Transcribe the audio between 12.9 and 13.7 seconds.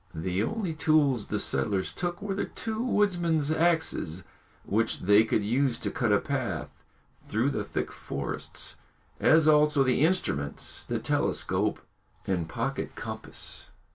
compass.